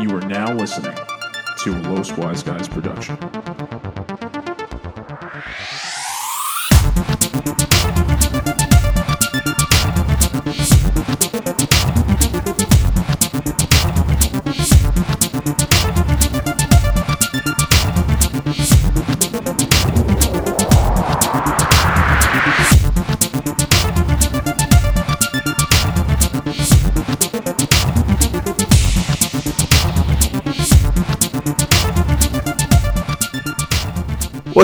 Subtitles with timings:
[0.00, 0.96] You are now listening
[1.58, 3.18] to a Los Wise Guys production.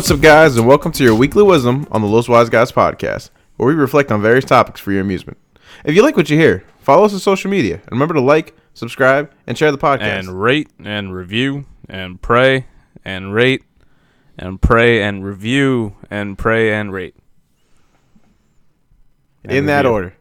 [0.06, 3.30] What's up, guys, and welcome to your weekly wisdom on the Los Wise Guys podcast,
[3.56, 5.37] where we reflect on various topics for your amusement.
[5.84, 8.56] If you like what you hear, follow us on social media, and remember to like,
[8.73, 10.20] subscribe, and share the podcast.
[10.20, 12.66] and rate and review and pray
[13.05, 13.65] and rate
[14.38, 17.16] and pray and review and pray and rate.
[19.43, 19.91] And in that review.
[19.91, 20.16] order.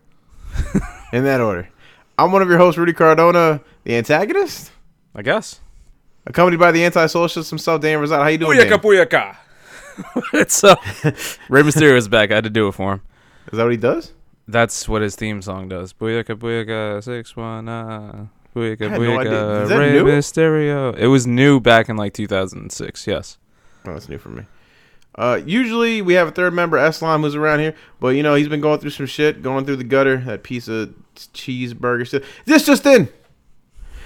[1.14, 1.70] in that order.
[2.18, 4.72] I'm one of your hosts, Rudy Cardona, the antagonist,
[5.14, 5.60] I guess.
[6.26, 8.24] accompanied by the anti-socialist himself, Dan Rosado.
[8.24, 8.80] How you doing, Dan?
[8.80, 9.38] booyaka.
[10.34, 10.76] it's uh,
[11.50, 12.32] Rey Mysterio is back.
[12.32, 13.02] I had to do it for him.
[13.52, 14.14] Is that what he does?
[14.48, 15.94] That's what his theme song does.
[15.94, 18.28] Booyaka booyaka six one ah.
[18.56, 19.32] Booyaka I had no idea.
[19.34, 20.04] booyaka that Rey new?
[20.06, 20.98] Mysterio.
[20.98, 23.08] It was new back in like 2006.
[23.08, 23.38] Yes.
[23.86, 24.44] Oh, that's new for me.
[25.18, 28.50] Uh, usually we have a third member, Eslam, who's around here, but you know he's
[28.50, 30.18] been going through some shit, going through the gutter.
[30.18, 32.24] That piece of cheeseburger shit.
[32.44, 33.08] This just in: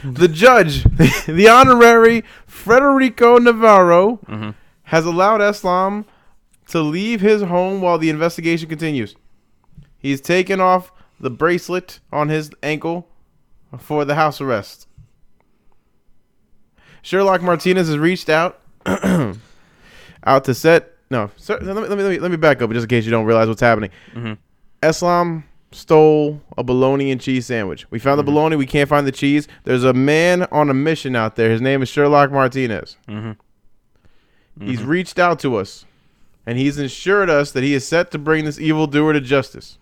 [0.03, 0.83] the judge,
[1.25, 4.53] the honorary Federico Navarro, Mhm.
[4.89, 6.03] Has allowed Eslam
[6.67, 9.15] to leave his home while the investigation continues.
[9.99, 13.07] He's taken off the bracelet on his ankle
[13.77, 14.87] for the house arrest.
[17.03, 20.93] Sherlock Martinez has reached out out to set.
[21.11, 23.05] No, sir, let, me, let, me, let, me, let me back up just in case
[23.05, 23.91] you don't realize what's happening.
[24.15, 24.37] Mhm.
[24.81, 27.85] Eslam stole a bologna and cheese sandwich.
[27.91, 28.55] We found the bologna.
[28.55, 29.47] We can't find the cheese.
[29.65, 31.51] There's a man on a mission out there.
[31.51, 32.97] His name is Sherlock Martinez.
[34.59, 34.68] Mhm.
[34.68, 35.86] He's reached out to us,
[36.46, 39.78] and he's assured us that he is set to bring this evildoer to justice.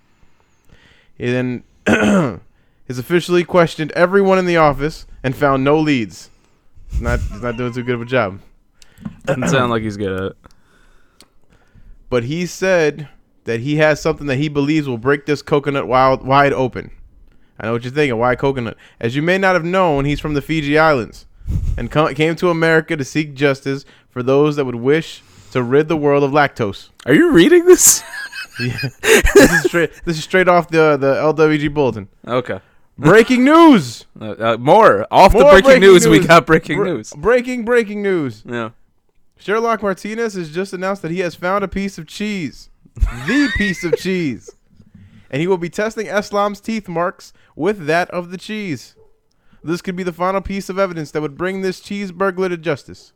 [1.18, 6.30] He then has officially questioned everyone in the office and found no leads.
[6.92, 8.40] He's not, he's not doing too good of a job.
[9.26, 10.38] Doesn't sound like he's good at it.
[12.10, 13.10] but he said
[13.46, 16.92] that he has something that he believes will break this coconut wild, wide open.
[17.60, 18.18] I know what you're thinking.
[18.20, 18.78] Why coconut?
[19.00, 21.26] As you may not have known, he's from the Fiji Islands
[21.78, 25.22] and came to America to seek justice for those that would wish
[25.52, 26.90] to rid the world of lactose.
[27.06, 28.04] Are you reading this?
[28.60, 29.92] this is straight.
[30.06, 32.08] This is straight off the the LWG bulletin.
[32.28, 32.60] okay.
[32.98, 34.06] Breaking news.
[34.20, 37.14] Uh, uh, more off the More breaking, news, We got breaking Bre- news.
[37.16, 38.42] Breaking breaking news.
[38.44, 38.72] Yeah.
[39.38, 42.72] Sherlock Martinez has just announced that he has found a piece of cheese.
[42.96, 44.50] the piece of cheese.
[45.30, 48.96] And he will be testing Eslam's teeth marks with that of the cheese.
[49.68, 52.56] This could be the final piece of evidence that would bring this cheese burglar to
[52.56, 53.12] justice.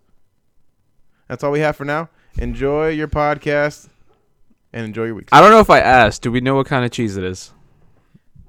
[1.29, 2.09] That's all we have for now.
[2.37, 3.87] Enjoy your podcast
[4.73, 5.29] and enjoy your week.
[5.31, 6.23] I don't know if I asked.
[6.23, 7.53] Do we know what kind of cheese it is?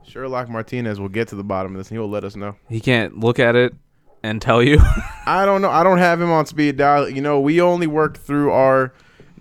[0.04, 2.56] Sherlock Martinez will get to the bottom of this and he will let us know.
[2.68, 3.72] He can't look at it
[4.24, 4.80] and tell you.
[5.26, 5.70] I don't know.
[5.70, 7.08] I don't have him on speed dial.
[7.08, 8.92] You know, we only work through our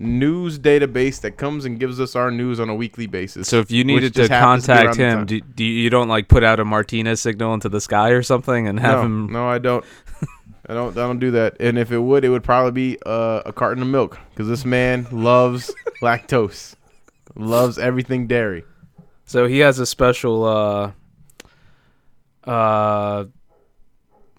[0.01, 3.47] news database that comes and gives us our news on a weekly basis.
[3.47, 6.65] so if you needed to contact him, do, do you, don't like put out a
[6.65, 9.31] Martinez signal into the sky or something and have no, him?
[9.31, 9.85] no, I don't.
[10.67, 10.91] I don't.
[10.91, 11.57] I don't do that.
[11.59, 14.63] And if it would, it would probably be uh, a carton of milk because this
[14.63, 16.75] man loves lactose,
[17.35, 18.63] loves everything dairy.
[19.25, 20.91] So he has a special uh,
[22.43, 23.25] uh,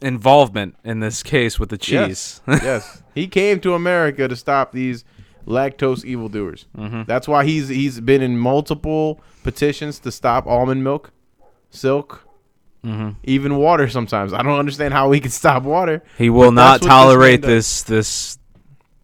[0.00, 2.40] involvement in this case with the cheese.
[2.48, 5.04] yes, he came to America to stop these
[5.47, 6.66] lactose evildoers.
[6.76, 7.06] Mhm.
[7.06, 11.10] That's why he's he's been in multiple petitions to stop almond milk,
[11.70, 12.26] silk,
[12.84, 13.88] hmm even water.
[13.88, 16.02] Sometimes I don't understand how we can stop water.
[16.19, 18.38] He will not that's what this man tolerate this this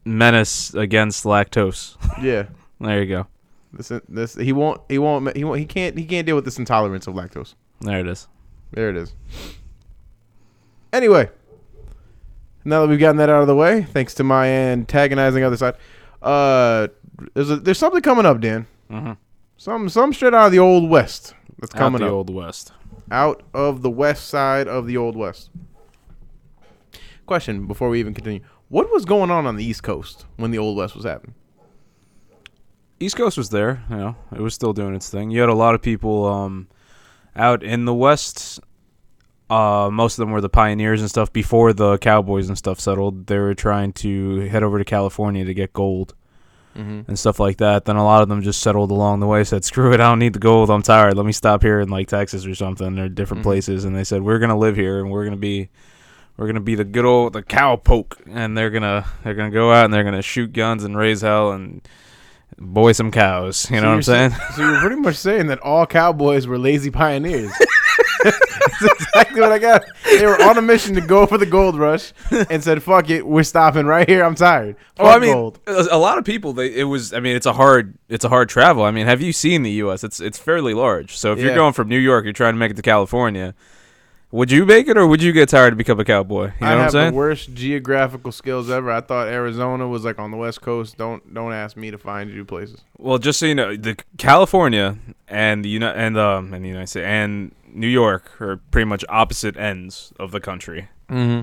[0.05, 1.97] menace against lactose.
[2.23, 2.45] Yeah.
[2.81, 3.27] there you go.
[3.73, 6.59] This, this he won't he won't he won't he can't he can't deal with this
[6.59, 7.55] intolerance of lactose.
[7.81, 8.27] There it is.
[8.73, 9.15] There it is.
[10.93, 11.29] Anyway,
[12.65, 15.75] now that we've gotten that out of the way, thanks to my antagonizing other side,
[16.23, 16.89] uh,
[17.35, 18.67] there's a, there's something coming up, Dan.
[18.91, 19.13] Mm-hmm.
[19.57, 22.13] Some some straight out of the old west that's Out coming the up.
[22.13, 22.73] old west.
[23.11, 25.51] out of the west side of the old west.
[27.27, 30.59] Question before we even continue: What was going on on the East Coast when the
[30.59, 31.35] old west was happening?
[33.01, 35.31] East Coast was there, you know, it was still doing its thing.
[35.31, 36.67] You had a lot of people um,
[37.37, 38.59] out in the West.
[39.51, 43.27] Uh, most of them were the pioneers and stuff before the cowboys and stuff settled.
[43.29, 46.15] They were trying to head over to California to get gold
[46.77, 47.09] Mm-hmm.
[47.09, 47.87] and stuff like that.
[47.87, 49.43] Then a lot of them just settled along the way.
[49.43, 50.71] Said, "Screw it, I don't need the gold.
[50.71, 51.17] I'm tired.
[51.17, 53.45] Let me stop here in like Texas or something or different Mhm.
[53.47, 55.71] places." And they said, "We're gonna live here and we're gonna be,
[56.37, 59.87] we're gonna be the good old the cowpoke and they're gonna they're gonna go out
[59.87, 61.81] and they're gonna shoot guns and raise hell and
[62.59, 63.69] boy some cows.
[63.73, 64.31] You know what I'm saying?
[64.55, 67.51] So you're pretty much saying that all cowboys were lazy pioneers.
[68.25, 69.85] That's exactly what I got.
[70.05, 72.13] They were on a mission to go for the gold rush
[72.51, 74.25] and said, "Fuck it, we're stopping right here.
[74.25, 75.59] I'm tired." Fuck Well, I mean, gold.
[75.67, 76.53] a lot of people.
[76.53, 77.13] They it was.
[77.13, 77.95] I mean, it's a hard.
[78.09, 78.85] It's a hard travel.
[78.85, 80.05] I mean, have you seen the U.S.?
[80.05, 81.17] It's it's fairly large.
[81.17, 81.47] So if Yeah.
[81.47, 83.55] you're going from New York, you're trying to make it to California.
[84.31, 86.53] Would you make it, or would you get tired to become a cowboy?
[86.61, 87.15] You know I what I'm have the saying?
[87.15, 88.91] worst geographical skills ever.
[88.91, 90.99] I thought Arizona was like on the west coast.
[90.99, 92.83] Don't don't ask me to find you places.
[92.99, 94.99] Well, just so you know, the California
[95.29, 99.05] and the Uni- and um and the United States and New York are pretty much
[99.09, 100.89] opposite ends of the country.
[101.09, 101.43] Mm-hmm.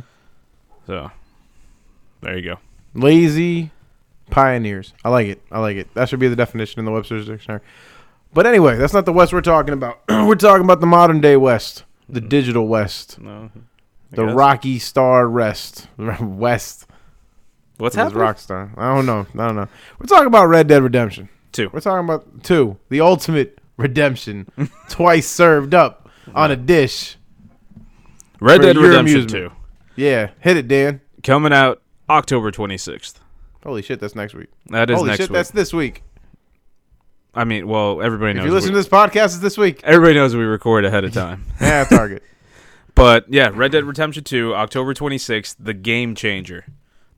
[0.88, 1.12] So
[2.22, 2.60] there you go.
[2.94, 3.72] Lazy
[4.30, 4.94] pioneers.
[5.04, 5.42] I like it.
[5.52, 5.94] I like it.
[5.94, 7.62] That should be the definition in the Webster's dictionary.
[8.34, 10.00] But anyway, that's not the West we're talking about.
[10.10, 13.50] we're talking about the modern day West, the digital West, No,
[14.12, 14.26] the.
[14.26, 15.88] Rocky Star Rest,
[16.20, 16.88] West.
[17.78, 18.22] What's happening?
[18.22, 18.78] Rockstar.
[18.78, 19.28] I don't know.
[19.34, 19.68] I don't know.
[20.00, 21.30] We're talking about Red Dead Redemption.
[21.52, 21.70] Two.
[21.74, 24.50] We're talking about two, the ultimate redemption,
[24.90, 27.18] twice served up on a dish.
[28.40, 29.28] Red Dead Redemption.
[29.28, 29.52] Two
[29.96, 31.02] Yeah, hit it, Dan.
[31.24, 33.16] coming out October 26th.
[33.64, 34.50] Holy shit, that's next week.
[34.68, 35.36] That is Holy next shit, week.
[35.36, 36.04] that's this week.
[37.34, 38.46] I mean, well, everybody If knows.
[38.46, 39.82] you listen we, to this podcast, it's this week.
[39.84, 41.46] everybody knows we record ahead of time.
[41.62, 42.24] Yeah, Target.
[42.96, 46.66] But yeah, Red Dead Redemption 2, October 26th, the game changer.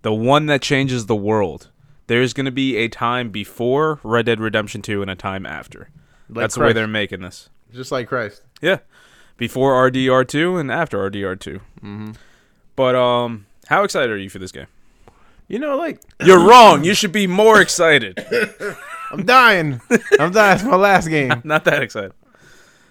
[0.02, 1.70] The one that changes the world.
[2.08, 5.90] There's going to be a time before Red Dead Redemption 2 and a time after.
[6.30, 7.50] Like That's the way they're making this.
[7.74, 8.42] Just like Christ.
[8.62, 8.80] Yeah.
[9.38, 11.56] Before RDR2 and after RDR2.
[11.82, 12.12] Mm-hmm.
[12.76, 14.68] But um how excited are you for this game?
[15.48, 16.84] You know, like You're wrong.
[16.84, 18.18] You should be more excited.
[19.12, 19.80] I'm dying.
[20.20, 20.56] I'm dying.
[20.56, 21.34] It's my last game.
[21.44, 22.14] Not that excited.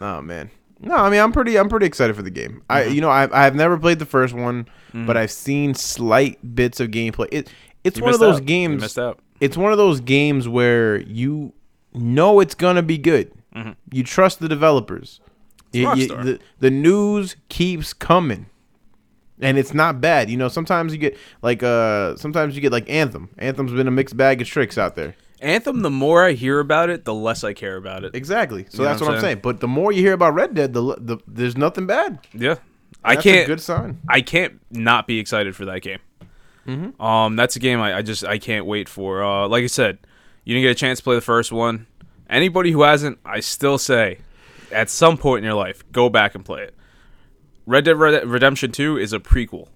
[0.00, 0.50] Oh man.
[0.80, 2.62] No, I mean I'm pretty I'm pretty excited for the game.
[2.70, 2.94] I Mm-hmm.
[2.94, 6.90] you know I I've never played the first one, but I've seen slight bits of
[6.90, 7.28] gameplay.
[7.32, 7.50] It
[7.82, 8.42] it's You one of those out.
[8.42, 8.82] You games.
[8.82, 9.18] missed out.
[9.40, 11.52] It's one of those games where you
[11.92, 13.30] know it's gonna be good.
[13.56, 13.76] Mhm.
[13.92, 15.20] You trust the developers.
[15.72, 18.46] You- you- the, the news keeps coming.
[19.40, 20.30] And it's not bad.
[20.30, 23.28] You know, sometimes you get like uh sometimes you get like Anthem.
[23.36, 25.14] Anthem's been a mixed bag of tricks out there.
[25.42, 28.14] Anthem, the more I hear about it, the less I care about it.
[28.14, 28.64] Exactly.
[28.70, 29.22] So You that's what I'm saying?
[29.22, 29.40] saying.
[29.42, 32.18] But the more you hear about Red Dead, the, the there's nothing bad.
[32.32, 32.54] Yeah.
[33.04, 34.00] I That's can't good sign.
[34.08, 35.98] I can't not be excited for that game.
[36.66, 36.98] Mhm.
[36.98, 39.22] Um, that's a game I, I just I can't wait for.
[39.22, 39.98] Uh, like I said,
[40.44, 41.86] you didn't get a chance to play the first one.
[42.28, 44.18] Anybody who hasn't, I still say,
[44.72, 46.74] at some point in your life, go back and play it.
[47.66, 49.68] Red Dead Redemption Two is a prequel.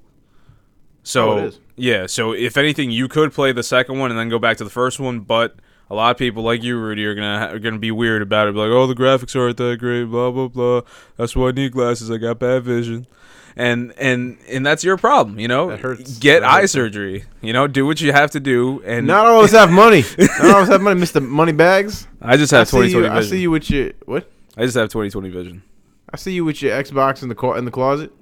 [1.02, 1.61] So Oh, it is.
[1.76, 4.64] yeah, so if anything, you could play the second one and then go back to
[4.64, 5.20] the first one.
[5.20, 5.56] But
[5.90, 8.54] a lot of people like you, Rudy, are gonna are gonna be weird about it.
[8.54, 10.04] Be like, oh, the graphics aren't that great.
[10.04, 10.82] Blah blah blah.
[11.16, 12.10] That's why I need glasses.
[12.10, 13.06] I got bad vision.
[13.56, 15.70] And and and that's your problem, you know.
[15.70, 16.19] That hurts.
[16.19, 16.72] Get That eye hurts.
[16.72, 17.25] surgery.
[17.42, 18.81] You know, do what you have to do.
[18.87, 20.04] And Not all of us have money.
[20.19, 22.06] Not all of us have money, Mister Money Bags.
[22.22, 23.06] I just have twenty you.
[23.08, 24.31] I see you with your what?
[24.56, 25.62] I just have twenty twenty vision.
[26.12, 28.12] I see you with your Xbox in the co- in the closet.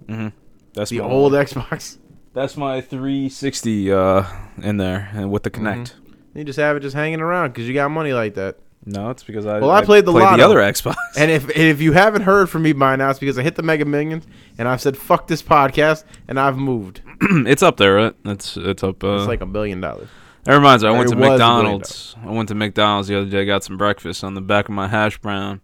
[0.73, 1.99] That's The my, old Xbox.
[2.33, 4.25] That's my three sixty uh
[4.63, 5.93] in there and with the Kinect.
[6.39, 8.59] You just have it just hanging around because you got money like that.
[8.87, 10.95] No, it's because I Well, I played the played the other Xbox.
[11.17, 13.63] And if if you haven't heard from me by now, it's because I hit the
[13.65, 14.25] Mega Millions
[14.57, 17.01] and I've said fuck this podcast and I've moved.
[17.21, 18.15] it's up there, right?
[18.25, 19.03] It's it's up.
[19.03, 20.09] Uh, It's like a billion dollars.
[20.45, 20.91] that reminds me.
[20.91, 22.17] I went it to was a billion McDonald's.
[22.25, 23.45] I went to McDonald's the other day.
[23.45, 25.61] Got some breakfast on the back of my hash brown.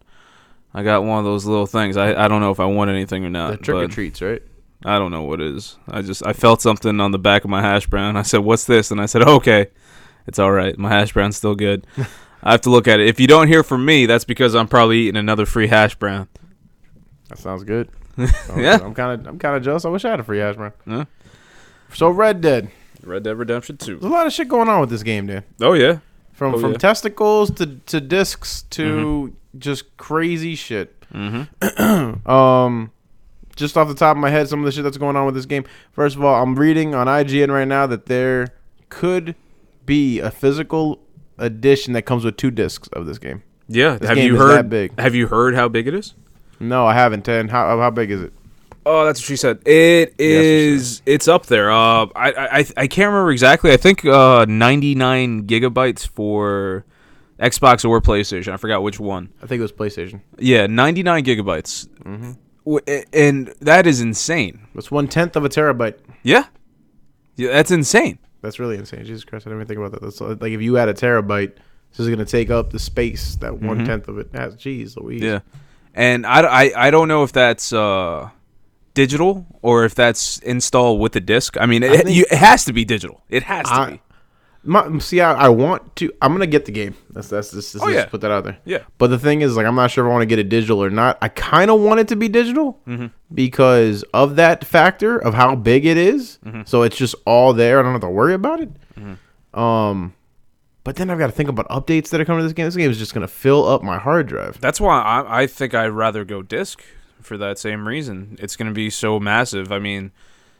[0.73, 1.95] I got one of those little things.
[1.95, 3.51] I, I don't know if I want anything or not.
[3.51, 4.43] The trick or treats, right?
[4.83, 5.77] I don't know what it is.
[5.87, 8.17] I just I felt something on the back of my hash brown.
[8.17, 9.67] I said, "What's this?" And I said, "Okay,
[10.27, 10.77] it's all right.
[10.77, 11.85] My hash brown's still good."
[12.43, 13.07] I have to look at it.
[13.07, 16.27] If you don't hear from me, that's because I'm probably eating another free hash brown.
[17.29, 17.89] That sounds good.
[18.55, 18.79] Yeah.
[18.81, 19.83] I'm kind of I'm kind of jealous.
[19.83, 20.71] I wish I had a free hash brown.
[20.87, 21.05] Huh?
[21.93, 22.69] So Red Dead.
[23.03, 23.97] Red Dead Redemption Two.
[23.97, 25.43] There's a lot of shit going on with this game, dude.
[25.61, 25.99] Oh yeah.
[26.33, 26.77] From Oh, from yeah.
[26.77, 31.03] testicles to to discs to just crazy shit.
[31.13, 32.29] Mm-hmm.
[32.31, 32.91] Um,
[33.55, 35.35] just off the top of my head, some of the shit that's going on with
[35.35, 35.65] this game.
[35.93, 38.49] First of all, I'm reading on IGN right now that there
[38.89, 39.35] could
[39.85, 40.99] be a physical
[41.37, 43.43] edition that comes with two discs of this game.
[43.67, 43.97] Yeah.
[43.97, 44.55] This have game you heard?
[44.57, 44.99] that big.
[44.99, 46.13] Have you heard how big it is?
[46.59, 47.23] No, I haven't.
[47.25, 47.47] Ten.
[47.49, 48.33] How how big is it?
[48.85, 49.61] Oh, that's what she said.
[49.67, 50.81] It is.
[50.81, 51.01] is.
[51.05, 51.71] It's up there.
[51.71, 53.71] Uh, I, I I I can't remember exactly.
[53.71, 56.85] I think uh 99 gigabytes for
[57.39, 58.53] Xbox or PlayStation.
[58.53, 59.29] I forgot which one.
[59.43, 60.21] I think it was PlayStation.
[60.37, 61.87] Yeah, 99 gigabytes.
[62.03, 62.31] Mm-hmm.
[62.65, 64.67] W- And that is insane.
[64.73, 65.97] That's one tenth of a terabyte.
[66.23, 66.45] Yeah.
[67.35, 68.19] Yeah, that's insane.
[68.45, 69.03] That's really insane.
[69.05, 70.01] Jesus Christ, I didn't even think about that.
[70.01, 71.53] That's like if you had a terabyte,
[71.91, 74.55] this is gonna take up the space that one tenth of it has.
[74.55, 75.21] Jeez, Louise.
[75.21, 75.25] Mm-hmm.
[75.31, 75.39] Yeah.
[75.93, 78.29] And I, I, I don't know if that's uh
[78.93, 81.57] digital or if that's installed with the disc.
[81.59, 83.23] I mean, it, think- you, it has to be digital.
[83.29, 84.01] It has to I- be.
[84.67, 86.11] My, see, I, I want to.
[86.21, 86.95] I'm gonna get the game.
[87.11, 88.57] That's that's just, Oh, just put that out there.
[88.65, 88.79] Yeah.
[88.97, 90.83] But the thing is, like, I'm not sure if I want to get it digital
[90.83, 91.17] or not.
[91.21, 93.07] I kind of want it to be digital Mm-hmm.
[93.33, 96.39] because of that factor of how big it is.
[96.45, 96.61] Mm-hmm.
[96.65, 97.79] So it's just all there.
[97.79, 98.69] I don't have to worry about it.
[99.53, 100.13] Um,
[100.83, 102.65] but then I've got to think about updates that are coming to this game.
[102.65, 104.59] This game is just gonna fill up my hard drive.
[104.61, 106.81] That's why I, I think I'd rather go disc
[107.21, 108.37] for that same reason.
[108.39, 109.71] It's going to be so massive.
[109.71, 110.11] I mean,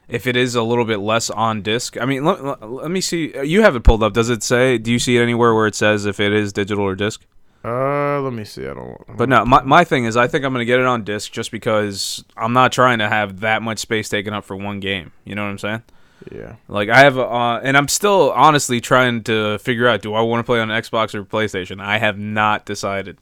[0.07, 3.33] if it is a little bit less on disc, I mean, let, let, me see.
[3.43, 4.13] You have it pulled up.
[4.13, 4.77] Does it say?
[4.77, 7.25] Do you see it anywhere where it says if it is digital or disc?
[7.63, 8.67] Uh, let me see.
[8.67, 9.17] I don't.
[9.17, 11.31] But no, my, my thing is I think I'm going to get it on disc
[11.31, 15.11] just because I'm not trying to have that much space taken up for one game.
[15.23, 15.83] You know what I'm saying?
[16.31, 16.55] Yeah.
[16.67, 20.21] Like I have, a, uh, and I'm still honestly trying to figure out: do I
[20.21, 21.81] want to play on Xbox or PlayStation?
[21.81, 23.17] I have not decided.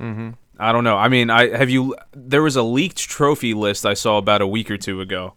[0.00, 0.30] Mm-hmm.
[0.58, 0.96] I don't know.
[0.96, 1.94] I mean, I have you.
[2.12, 5.34] There was a leaked trophy list I saw about a week or two ago,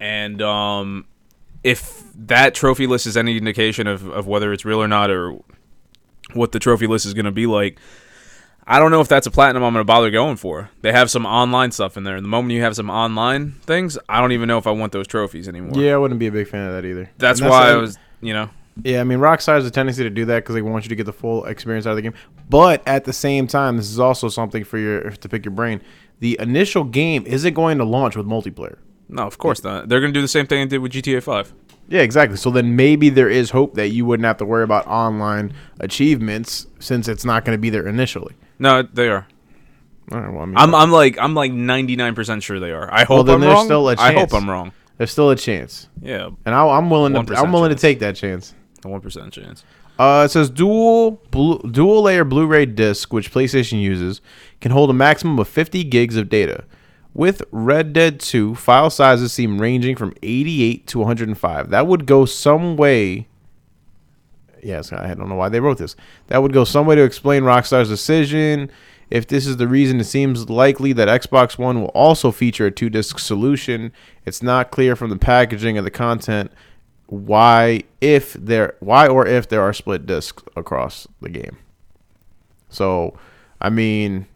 [0.00, 1.06] and um,
[1.64, 5.38] if that trophy list is any indication of of whether it's real or not, or
[6.34, 7.78] what the trophy list is going to be like,
[8.66, 10.70] I don't know if that's a platinum I'm going to bother going for.
[10.82, 12.16] They have some online stuff in there.
[12.16, 14.92] And the moment you have some online things, I don't even know if I want
[14.92, 15.80] those trophies anymore.
[15.80, 17.08] Yeah, I wouldn't be a big fan of that either.
[17.18, 18.50] That's And why I was, you know,
[18.82, 20.96] Yeah, I mean, Rockstar has a tendency to do that because they want you to
[20.96, 22.14] get the full experience out of the game.
[22.50, 25.80] But at the same time, this is also something for your to pick your brain.
[26.18, 28.78] The initial game isn't going to launch with multiplayer.
[29.08, 29.88] No, of course not.
[29.88, 31.52] They're going to do the same thing they did with GTA 5.
[31.88, 32.36] Yeah, exactly.
[32.36, 36.66] So then maybe there is hope that you wouldn't have to worry about online achievements
[36.78, 38.34] since it's not going to be there initially.
[38.58, 39.26] No, they are.
[40.12, 42.88] All right, well, I mean, I'm, I'm like, I'm like 99% sure they are.
[42.92, 43.64] I Well, hope then I'm there's wrong.
[43.66, 44.34] still a I hope chance.
[44.34, 44.72] I'm wrong.
[44.98, 47.34] there's still a chance, Yeah, and I, I'm willing to.
[47.36, 47.80] I'm willing chance.
[47.80, 48.54] to take that chance.
[48.84, 49.64] a 1% chance.
[49.98, 54.20] Uh, it says dual blu- dual layer Blu-ray disc, which PlayStation uses,
[54.60, 56.64] can hold a maximum of 50 gigs of data.
[57.16, 61.70] With Red Dead 2, file sizes seem ranging from 88 to 105.
[61.70, 63.26] That would go some way.
[64.62, 65.96] Yes, I don't know why they wrote this.
[66.26, 68.70] That would go some way to explain Rockstar's decision.
[69.08, 72.70] If this is the reason, it seems likely that Xbox One will also feature a
[72.70, 73.92] two disc solution.
[74.26, 76.52] It's not clear from the packaging of the content
[77.06, 81.56] why if there why or if there are split discs across the game.
[82.68, 83.16] So,
[83.58, 84.26] I mean,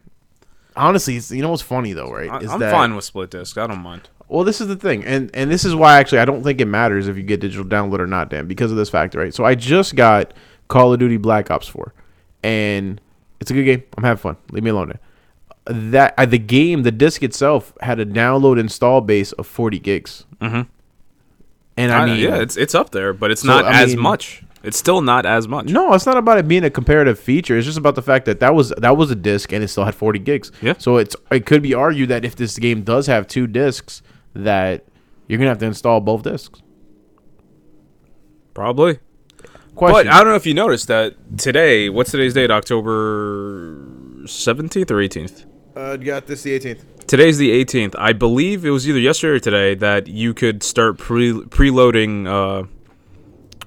[0.75, 2.41] honestly, it's, you know what's funny though, right?
[2.43, 3.57] Is I'm that fine with split disc.
[3.57, 4.09] I don't mind.
[4.27, 6.65] well, this is the thing, and and this is why actually I don't think it
[6.65, 9.33] matters if you get digital download or not, Dan, because of this factor, right?
[9.33, 10.33] So I just got
[10.67, 11.93] Call of Duty Black Ops 4,
[12.43, 12.99] and
[13.39, 13.83] it's a good game.
[13.97, 14.37] I'm having fun.
[14.51, 14.89] Leave me alone.
[14.89, 14.99] There.
[15.91, 20.25] That uh, the game, the disc itself had a download install base of 40 gigs,
[20.41, 20.67] Mhm.
[21.77, 23.89] and I I- mean, yeah, it's it's up there, but it's So, not I as
[23.95, 24.43] mean- much.
[24.63, 25.67] It's still not as much.
[25.67, 27.57] No, it's not about it being a comparative feature.
[27.57, 29.85] It's just about the fact that that was that was a disc and it still
[29.85, 30.51] had 40 gigs.
[30.61, 30.75] Yeah.
[30.77, 34.01] So it's it could be argued that if this game does have two discs,
[34.33, 34.85] that
[35.27, 36.61] you're gonna have to install both discs.
[38.53, 38.99] Probably.
[39.73, 40.07] Question.
[40.07, 41.89] But I don't know if you noticed that today.
[41.89, 42.51] What's today's date?
[42.51, 43.75] October
[44.25, 45.45] 17th or 18th?
[45.75, 47.07] uh, got this the 18th.
[47.07, 47.95] Today's the 18th.
[47.97, 52.67] I believe it was either yesterday or today that you could start pre preloading uh,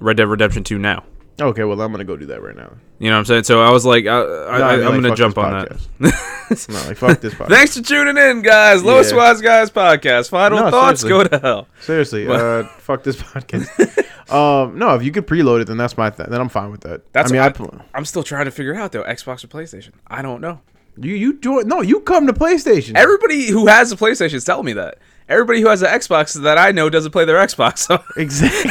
[0.01, 1.05] Red Dead Redemption 2 now.
[1.41, 2.73] Okay, well I'm gonna go do that right now.
[3.01, 3.43] You know what I'm saying?
[3.45, 4.23] So I was like, I, I,
[4.59, 5.71] No, I, I mean, am like, gonna jump this on that.
[5.71, 6.69] podcast.
[6.69, 7.49] No, like fuck this podcast.
[7.49, 8.85] Thanks for tuning in, guys.
[8.85, 9.17] Yeah.
[9.17, 10.29] Wise Guys podcast.
[10.31, 11.29] Final No, thoughts seriously.
[11.31, 11.69] go to hell.
[11.81, 14.31] Seriously, uh, fuck this podcast.
[14.33, 16.83] um, no, if you could preload it, then that's my th- then I'm fine with
[16.83, 17.13] that.
[17.13, 19.03] That's I mean, I, pl- I'm still trying to figure out though.
[19.05, 19.91] Xbox or PlayStation?
[20.07, 20.61] I don't know.
[20.99, 21.67] you you do it.
[21.67, 22.93] No, you come to PlayStation.
[22.95, 24.99] Everybody who has a PlayStation is telling me that.
[25.29, 27.79] Everybody who has an Xbox that I know doesn't play their Xbox.
[27.79, 28.71] So Exactly.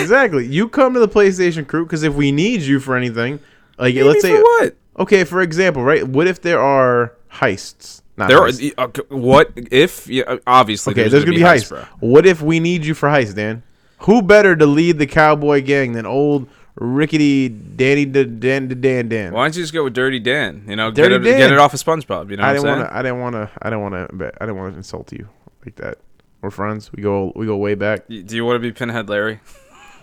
[0.00, 0.46] Exactly.
[0.46, 3.40] You come to the PlayStation crew because if we need you for anything,
[3.78, 4.76] like Need let's say, for what?
[5.00, 6.06] okay, for example, right?
[6.06, 8.02] What if there are heists?
[8.16, 8.74] Not There are, heists.
[8.78, 10.08] uh, what if?
[10.08, 10.92] Yeah, obviously.
[10.92, 11.68] okay, there's, gonna be heists.
[11.68, 11.84] bro.
[12.00, 13.62] What if we need you for heists, Dan?
[14.02, 19.08] Who better to lead the cowboy gang than old rickety Danny D- Dan Dan Dan
[19.08, 19.32] Dan?
[19.32, 20.64] Why don't you just go with Dirty Dan?
[20.68, 21.38] You know, Dirty get, it, Dan.
[21.38, 22.30] get it off of SpongeBob.
[22.30, 22.96] You know I what I'm didn't want to.
[22.96, 23.50] I didn't want to.
[23.62, 24.32] I didn't want to.
[24.40, 25.28] I didn't want to insult you
[25.64, 25.98] like that.
[26.40, 26.92] We're friends.
[26.92, 27.32] We go.
[27.34, 28.06] We go way back.
[28.08, 29.40] Do you want to be Pinhead Larry?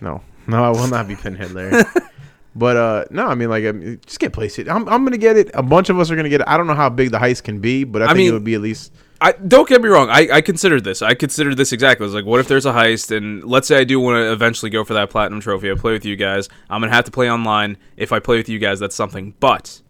[0.01, 1.83] No, no, I will not be Pinhead Larry.
[2.55, 4.69] but uh, no, I mean like I mean, just get PlayStation.
[4.69, 5.51] I'm, I'm gonna get it.
[5.53, 6.47] A bunch of us are gonna get it.
[6.47, 8.33] I don't know how big the heist can be, but I, I think mean- it
[8.33, 8.93] would be at least.
[9.21, 10.09] I don't get me wrong.
[10.09, 11.01] I, I considered this.
[11.01, 12.03] I considered this exactly.
[12.03, 14.31] I was like, what if there's a heist, and let's say I do want to
[14.31, 15.71] eventually go for that platinum trophy.
[15.71, 16.49] I play with you guys.
[16.69, 17.77] I'm gonna have to play online.
[17.95, 19.33] If I play with you guys, that's something.
[19.39, 19.81] But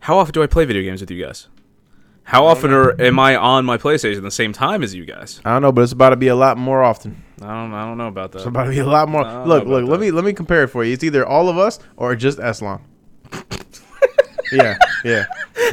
[0.00, 1.46] how often do I play video games with you guys?
[2.24, 5.40] How often are, am I on my PlayStation the same time as you guys?
[5.44, 7.24] I don't know, but it's about to be a lot more often.
[7.42, 7.72] I don't.
[7.72, 8.48] I don't know about It's that.
[8.50, 9.22] about to be a lot more.
[9.46, 9.84] Look, look.
[9.88, 10.00] Let that.
[10.00, 10.92] me let me compare it for you.
[10.92, 12.80] It's either all of us or just Eslam.
[14.52, 15.26] yeah, yeah.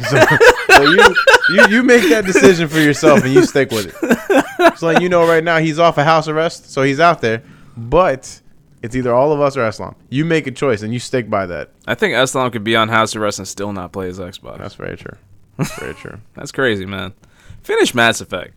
[0.10, 0.24] so,
[0.70, 1.16] so you,
[1.50, 4.78] you you make that decision for yourself and you stick with it.
[4.78, 7.44] So like you know right now he's off a house arrest, so he's out there.
[7.76, 8.42] But
[8.84, 9.96] it's either all of us or Islam.
[10.10, 11.72] You make a choice and you stick by that.
[11.88, 14.60] I think Islam could be on house arrest and still not play his Xbox.
[14.60, 15.18] That's very true.
[15.58, 16.20] That's very true.
[16.36, 17.14] That's crazy, man.
[17.64, 18.54] Finish Mass Effect.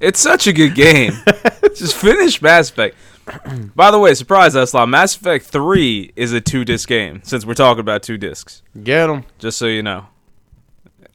[0.00, 1.12] It's such a good game.
[1.74, 2.96] Just finish Mass Effect.
[3.74, 7.54] By the way, surprise Islam, Mass Effect 3 is a two disc game, since we're
[7.54, 8.62] talking about two discs.
[8.82, 9.24] Get them.
[9.38, 10.06] Just so you know.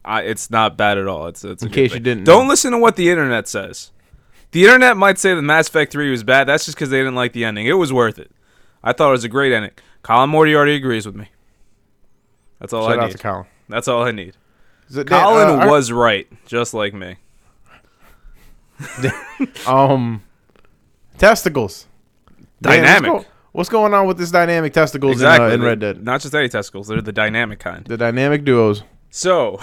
[0.04, 1.28] I, it's not bad at all.
[1.28, 2.48] It's, it's In case you didn't Don't know.
[2.50, 3.90] listen to what the internet says.
[4.50, 6.44] The internet might say that Mass Effect 3 was bad.
[6.46, 7.66] That's just because they didn't like the ending.
[7.66, 8.30] It was worth it.
[8.82, 9.70] I thought it was a great ending.
[10.02, 11.28] Colin Moriarty already agrees with me.
[12.60, 13.12] That's all Shout I out need.
[13.12, 13.46] to Colin.
[13.68, 14.36] That's all I need.
[14.90, 17.16] Is it- Dan, Colin uh, was right, just like me.
[19.66, 20.22] um
[21.18, 21.86] testicles.
[22.60, 23.12] Dynamic.
[23.12, 25.46] What's, go- what's going on with this dynamic testicles exactly.
[25.46, 26.04] in, uh, in Red Dead?
[26.04, 27.84] Not just any testicles, they're the dynamic kind.
[27.86, 28.82] The dynamic duos.
[29.10, 29.60] So,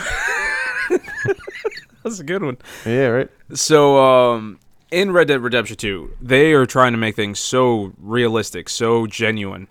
[2.04, 2.58] that's a good one.
[2.86, 3.30] Yeah, right.
[3.54, 4.60] So, um,
[4.92, 9.68] in Red Dead Redemption 2, they are trying to make things so realistic, so genuine.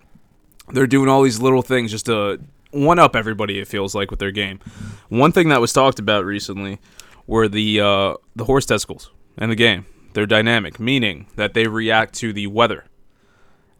[0.68, 2.40] They're doing all these little things just to
[2.72, 3.58] one up everybody.
[3.58, 4.60] It feels like with their game.
[5.08, 6.78] One thing that was talked about recently
[7.26, 9.86] were the uh, the horse testicles in the game.
[10.12, 12.84] They're dynamic, meaning that they react to the weather,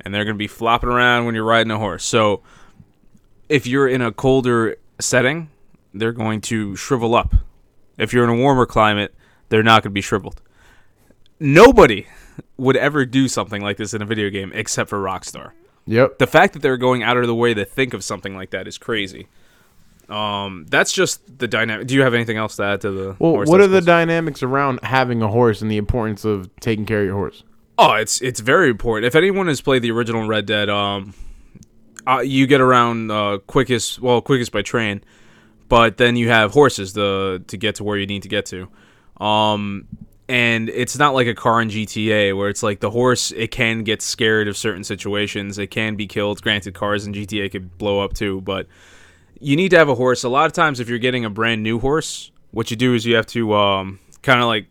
[0.00, 2.04] and they're going to be flopping around when you're riding a horse.
[2.04, 2.42] So,
[3.49, 5.50] if you're in a colder setting,
[5.92, 7.35] they're going to shrivel up.
[7.99, 9.14] If you're in a warmer climate,
[9.49, 10.40] they're not going to be shriveled.
[11.40, 12.07] Nobody
[12.57, 15.52] would ever do something like this in a video game except for Rockstar.
[15.87, 16.19] Yep.
[16.19, 18.69] The fact that they're going out of the way to think of something like that
[18.69, 19.26] is crazy.
[20.10, 21.86] Um, that's just the dynamic.
[21.86, 23.16] Do you have anything else to add to the?
[23.18, 27.00] Well, what are the dynamics around having a horse and the importance of taking care
[27.00, 27.44] of your horse?
[27.78, 29.06] Oh, it's it's very important.
[29.06, 31.14] If anyone has played the original Red Dead, um,
[32.06, 34.00] uh, you get around uh, quickest.
[34.00, 35.04] Well, quickest by train,
[35.68, 38.68] but then you have horses the to get to where you need to get to.
[39.25, 39.86] Um,
[40.28, 43.32] and it's not like a car in GTA where it's like the horse.
[43.32, 45.56] It can get scared of certain situations.
[45.58, 46.42] It can be killed.
[46.42, 48.66] Granted, cars in GTA could blow up too, but
[49.40, 50.22] you need to have a horse.
[50.22, 53.04] A lot of times, if you're getting a brand new horse, what you do is
[53.04, 54.66] you have to um, kind of like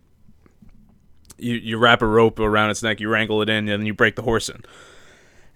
[1.37, 3.93] you, you wrap a rope around its neck, you wrangle it in, and then you
[3.93, 4.63] break the horse in.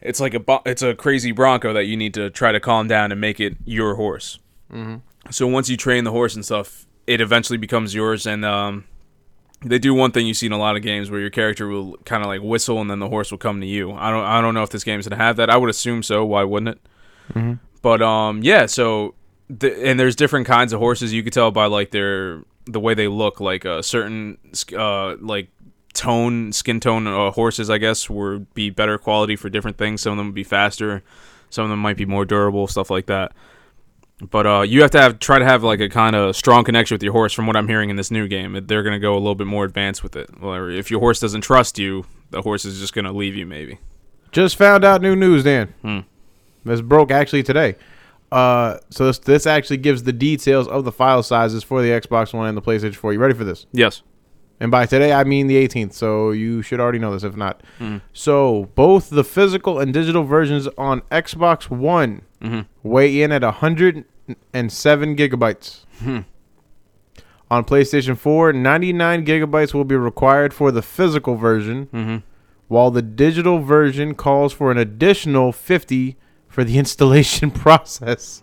[0.02, 3.12] It's like a it's a crazy bronco that you need to try to calm down
[3.12, 4.40] and make it your horse.
[4.72, 4.98] Mm-hmm.
[5.32, 8.26] So once you train the horse and stuff, it eventually becomes yours.
[8.26, 8.84] And um,
[9.64, 11.96] they do one thing you see in a lot of games where your character will
[12.06, 13.94] kind of like whistle and then the horse will come to you.
[13.94, 15.50] I don't I don't know if this game's gonna have that.
[15.50, 16.26] I would assume so.
[16.26, 16.82] Why wouldn't it?
[17.84, 18.66] But um, yeah.
[18.66, 19.14] So
[19.48, 21.14] the, and there's different kinds of horses.
[21.14, 23.40] You could tell by like their the way they look.
[23.40, 24.40] Like a certain
[24.76, 25.50] uh like
[25.94, 30.02] tone skin tone uh, horses, I guess, would be better quality for different things.
[30.02, 31.04] Some of them would be faster.
[31.52, 33.34] Some of them might be more durable, stuff like that.
[34.22, 36.96] But uh, you have to have try to have like a kind of strong connection
[36.96, 37.34] with your horse.
[37.34, 39.48] From what I'm hearing in this new game, they're going to go a little bit
[39.48, 40.30] more advanced with it.
[40.40, 43.46] Well, if your horse doesn't trust you, the horse is just going to leave you.
[43.46, 43.80] Maybe.
[44.32, 45.74] Just found out new news, Dan.
[45.82, 46.00] Hmm.
[46.66, 47.76] This broke actually today.
[48.32, 52.34] Uh, so this, this actually gives the details of the file sizes for the Xbox
[52.34, 53.14] One and the PlayStation 4.
[53.14, 53.66] You ready for this?
[53.72, 54.02] Yes.
[54.60, 55.94] And by today, I mean the 18th.
[55.94, 57.62] So you should already know this if not.
[57.78, 57.98] Hmm.
[58.14, 62.62] So both the physical and digital versions on Xbox One Mm-hmm.
[62.88, 64.06] weigh in at 107
[65.16, 65.86] gigabytes.
[66.00, 66.20] Hmm.
[67.52, 72.18] On PlayStation 4, 99 gigabytes will be required for the physical version, Mm-hmm.
[72.68, 76.18] while the digital version calls for an additional 50
[76.54, 78.42] for the installation process,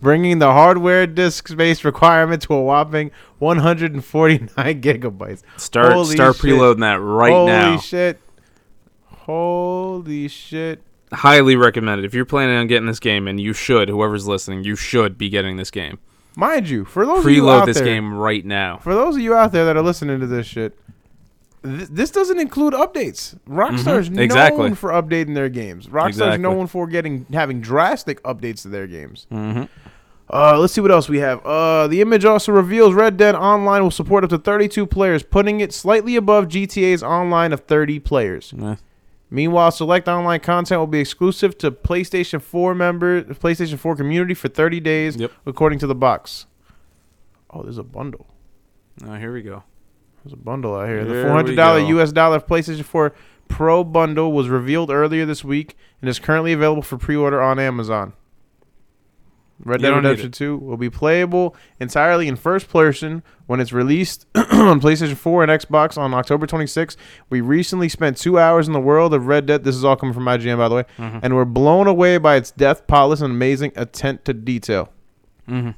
[0.00, 4.48] bringing the hardware disk space requirement to a whopping 149
[4.82, 5.42] gigabytes.
[5.56, 6.44] Start Holy start shit.
[6.46, 7.66] preloading that right Holy now.
[7.72, 8.20] Holy shit.
[9.04, 10.82] Holy shit.
[11.12, 12.04] Highly recommended.
[12.04, 15.28] If you're planning on getting this game, and you should, whoever's listening, you should be
[15.28, 15.98] getting this game.
[16.36, 18.78] Mind you, for those of you Preload out this there, game right now.
[18.78, 20.78] for those of you out there that are listening to this shit,
[21.62, 23.36] th- this doesn't include updates.
[23.48, 24.62] Rockstar's Mhm, exactly.
[24.64, 25.86] known for updating their games.
[25.86, 26.38] Rockstar's Exactly.
[26.42, 29.26] known for getting having drastic updates to their games.
[29.32, 29.64] Mm-hmm.
[30.32, 31.44] Uh, let's see what else we have.
[31.44, 35.60] Uh, the image also reveals Red Dead Online will support up to 32 players, putting
[35.60, 38.54] it slightly above GTA's online of 30 players.
[39.32, 44.48] Meanwhile, select online content will be exclusive to PlayStation 4 members, PlayStation 4 community for
[44.48, 45.32] 30 days, Yep.
[45.46, 46.46] according to the box.
[47.52, 48.26] Oh, there's a bundle.
[49.06, 49.64] Oh, here we go.
[50.24, 51.04] There's a bundle out here.
[51.04, 52.00] The There four hundred we dollar go.
[52.00, 53.12] US dollar PlayStation 4
[53.48, 58.12] Pro bundle was revealed earlier this week and is currently available for pre-order on Amazon.
[59.62, 60.34] Red You Dead don't need Redemption it.
[60.34, 65.52] 2 will be playable entirely in first person when it's released on PlayStation 4 and
[65.52, 66.96] Xbox on October 26th.
[67.28, 69.64] We recently spent two hours in the world of Red Dead.
[69.64, 70.84] This is all coming from IGN, by the way.
[70.96, 71.18] Mm-hmm.
[71.22, 74.92] And we're blown away by its depth, polish, and amazing attent to detail.
[75.48, 75.70] Mm-hmm.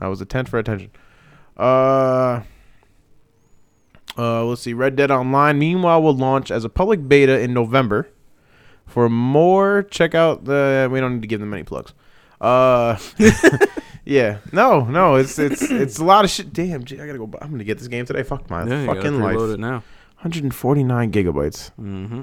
[0.00, 0.90] That was a tent for attention.
[1.56, 2.42] Uh,
[4.18, 4.72] uh, let's see.
[4.74, 8.08] Red Dead Online, meanwhile, will launch as a public beta in November.
[8.86, 10.88] For more, check out the.
[10.90, 11.92] We don't need to give them any plugs.
[12.40, 12.98] Uh,
[14.04, 16.52] yeah, no, no, it's it's it's a lot of shit.
[16.52, 17.26] Damn, gee, I gotta go.
[17.26, 18.22] buy- I'm gonna get this game today.
[18.22, 19.36] Fuck my Yeah, fucking life.
[19.38, 19.82] it now.
[20.20, 21.70] 149 gigabytes.
[21.80, 22.22] Mm-hmm.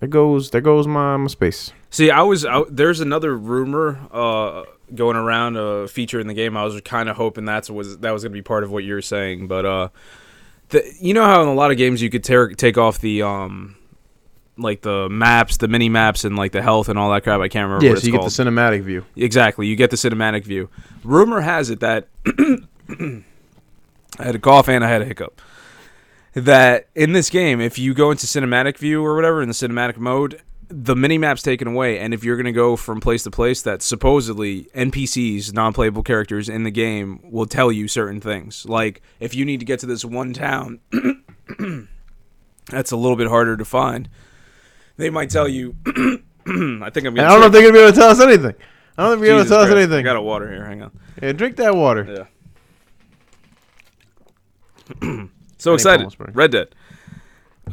[0.00, 1.72] There goes there goes my, my space.
[1.90, 2.74] See, I was out.
[2.74, 4.64] There's another rumor uh,
[4.94, 6.56] going around a feature in the game.
[6.56, 8.84] I was kind of hoping that's was that was going to be part of what
[8.84, 9.88] you were saying, but uh,
[10.70, 13.22] the, you know how in a lot of games you could tear, take off the
[13.22, 13.76] um,
[14.58, 17.40] like the maps, the mini maps, and like the health and all that crap.
[17.40, 19.04] I can't remember Yeah, so you get the cinematic view.
[19.16, 19.66] Exactly.
[19.66, 20.68] You get the cinematic view.
[21.04, 23.22] Rumor has it that I
[24.18, 25.40] had a cough and I had a hiccup.
[26.34, 29.96] That in this game, if you go into cinematic view or whatever in the cinematic
[29.96, 33.62] mode, the mini map's taken away, and if you're gonna go from place to place,
[33.62, 38.66] that supposedly NPCs, non-playable characters in the game, will tell you certain things.
[38.66, 40.80] Like if you need to get to this one town,
[42.68, 44.08] that's a little bit harder to find.
[44.96, 45.76] They might tell you.
[45.86, 47.14] I think I'm.
[47.14, 48.54] Gonna I don't know if they're gonna be able to tell us anything.
[48.98, 49.98] I don't think they're able to tell us anything.
[49.98, 50.64] I got a water here.
[50.64, 50.98] Hang on.
[51.20, 52.26] Yeah, drink that water.
[55.02, 55.26] Yeah.
[55.58, 56.14] so excited.
[56.18, 56.74] Red Dead.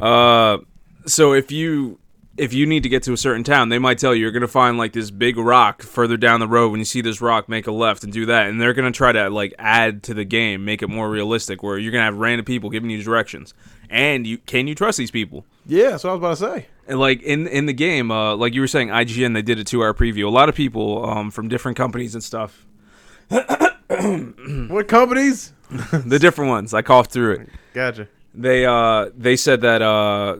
[0.00, 0.58] Uh,
[1.06, 1.98] so if you
[2.36, 4.48] if you need to get to a certain town, they might tell you you're gonna
[4.48, 6.70] find like this big rock further down the road.
[6.70, 9.12] When you see this rock, make a left and do that, and they're gonna try
[9.12, 12.44] to like add to the game, make it more realistic, where you're gonna have random
[12.44, 13.54] people giving you directions.
[13.88, 15.44] And you can you trust these people?
[15.66, 16.66] Yeah, that's what I was about to say.
[16.88, 19.64] And like in in the game, uh, like you were saying, IGN they did a
[19.64, 20.26] two hour preview.
[20.26, 22.66] A lot of people um, from different companies and stuff,
[23.28, 25.52] What companies?
[25.70, 26.74] the different ones.
[26.74, 27.48] I coughed through it.
[27.72, 28.08] Gotcha.
[28.34, 30.38] they uh they said that uh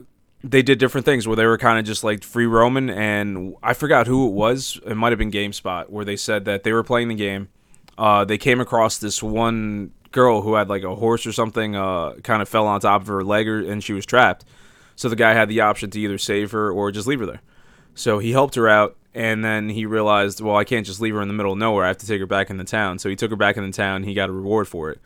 [0.49, 3.73] they did different things where they were kind of just like free roaming and I
[3.73, 4.79] forgot who it was.
[4.85, 7.49] It might have been GameSpot where they said that they were playing the game.
[7.97, 12.13] Uh they came across this one girl who had like a horse or something uh
[12.23, 14.45] kind of fell on top of her leg or, and she was trapped.
[14.95, 17.41] So the guy had the option to either save her or just leave her there.
[17.95, 21.21] So he helped her out and then he realized well I can't just leave her
[21.21, 21.85] in the middle of nowhere.
[21.85, 22.99] I have to take her back in the town.
[22.99, 24.03] So he took her back in the town.
[24.03, 24.99] He got a reward for it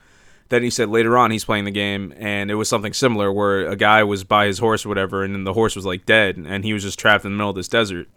[0.49, 3.67] then he said later on he's playing the game and it was something similar where
[3.67, 6.37] a guy was by his horse or whatever and then the horse was like dead
[6.37, 8.07] and he was just trapped in the middle of this desert.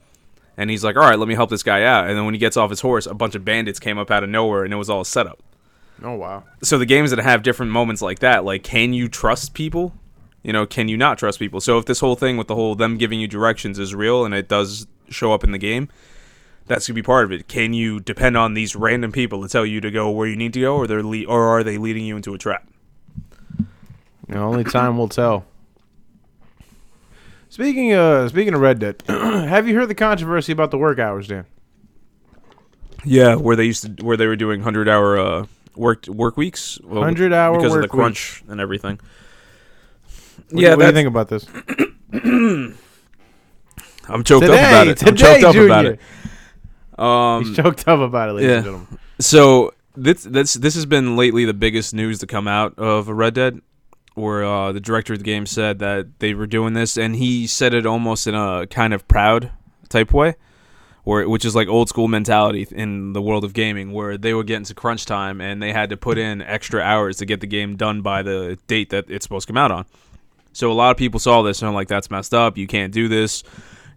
[0.56, 2.08] And he's like all right let me help this guy out.
[2.08, 4.24] And then when he gets off his horse a bunch of bandits came up out
[4.24, 5.42] of nowhere and it was all set up.
[6.02, 6.44] Oh wow.
[6.62, 9.94] so the games that have different moments like that like can you trust people?
[10.42, 11.60] You know can you not trust people?
[11.60, 14.34] So if this whole thing with the whole them giving you directions is real and
[14.34, 15.88] it does show up in the game
[16.66, 17.48] that's gonna be part of it.
[17.48, 20.53] Can you depend on these random people to tell you to go where you need
[20.55, 22.68] to go, or they're le- or are they leading you into a trap?
[24.29, 25.44] You know, only time will tell.
[27.48, 31.29] Speaking uh speaking of Red Dead, have you heard the controversy about the work hours,
[31.29, 31.44] Dan?
[33.05, 35.46] Yeah, where they used to where they were doing hundred hour uh,
[35.77, 39.01] work work weeks, Well, 100 hour because of the crunch and everything.
[40.51, 41.46] What, yeah, what do you think about this?
[44.09, 45.03] I'm choked today, up about it.
[45.07, 45.66] I'm today, choked up Junior.
[45.66, 46.01] about it.
[47.02, 48.56] Um, He's choked up about it, ladies yeah.
[48.56, 48.98] and gentlemen.
[49.18, 53.34] So this this this has been lately the biggest news to come out of Red
[53.34, 53.60] Dead,
[54.14, 57.46] where uh, the director of the game said that they were doing this, and he
[57.46, 59.50] said it almost in a kind of proud
[59.88, 60.36] type way,
[61.02, 64.46] where which is like old school mentality in the world of gaming, where they would
[64.46, 67.48] get into crunch time and they had to put in extra hours to get the
[67.48, 69.84] game done by the date that it's supposed to come out on.
[70.52, 72.56] So a lot of people saw this and are like, "That's messed up.
[72.56, 73.42] You can't do this."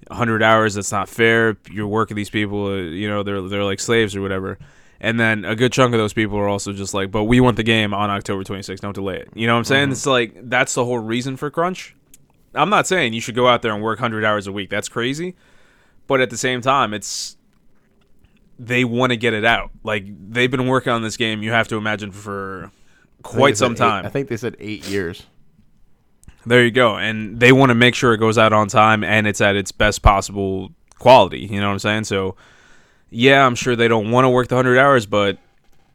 [0.08, 1.58] 100 hours that's not fair.
[1.72, 4.58] You're working these people uh, you know they're they're like slaves or whatever.
[5.02, 7.58] And then a good chunk of those people are also just like but we want
[7.58, 9.30] the game on October 26th don't delay it.
[9.34, 9.92] You know what I'm saying?
[9.92, 11.96] It's like that's the whole reason for crunch.
[12.54, 14.70] I'm not saying you should go out there and work 100 hours a week.
[14.70, 15.36] That's crazy.
[16.08, 17.38] But at the same time it's
[18.58, 19.72] they want to get it out.
[19.84, 22.72] Like they've been working on this game you have to imagine for
[23.24, 24.06] quite some eight- time.
[24.06, 25.24] I think they said eight years.
[26.46, 26.96] There you go.
[26.98, 29.72] And they want to make sure it goes out on time and it's at its
[29.72, 31.40] best possible quality.
[31.40, 32.04] You know what I'm saying?
[32.06, 32.36] So,
[33.10, 35.38] yeah, I'm sure they don't want to work the 100 hours, but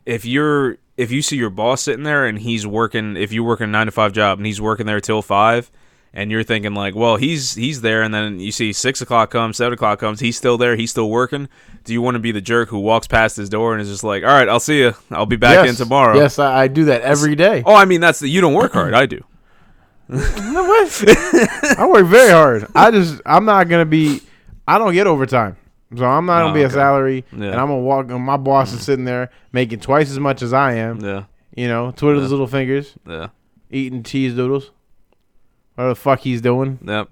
[0.07, 3.61] if you're if you see your boss sitting there and he's working if you work
[3.61, 5.71] a 9 to 5 job and he's working there till 5
[6.13, 9.57] and you're thinking like well he's he's there and then you see 6 o'clock comes
[9.57, 11.49] 7 o'clock comes he's still there he's still working
[11.85, 14.05] do you want to be the jerk who walks past his door and is just
[14.05, 16.85] like all right i'll see you i'll be back in tomorrow Yes, I, I do
[16.87, 17.63] that every day.
[17.65, 19.23] oh i mean that's the you don't work hard i do
[20.13, 22.67] I work very hard.
[22.75, 24.21] I just I'm not gonna be.
[24.67, 25.57] I don't get overtime,
[25.97, 27.25] so I'm not gonna Oh, be a salary.
[27.33, 27.47] Yeah.
[27.47, 28.09] And I'm gonna walk.
[28.09, 31.01] My boss is sitting there making twice as much as I am.
[31.01, 31.25] yeah
[31.57, 33.29] You know, twiddle his little fingers, yeah
[33.71, 34.71] eating cheese doodles.
[35.77, 36.79] What the fuck he's doing.
[36.85, 37.09] yep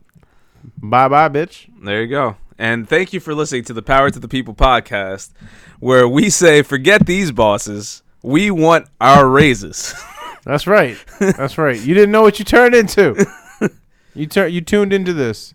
[0.82, 1.68] Bye bye, bitch.
[1.84, 2.36] There you go.
[2.58, 5.30] And thank you for listening to the Power to the People podcast,
[5.78, 9.94] where we say, forget these bosses, We want our raises.
[10.48, 10.96] That's right.
[11.20, 11.78] That's right.
[11.78, 13.26] You didn't know what you turned into.
[14.14, 15.52] you tur- you tuned into this.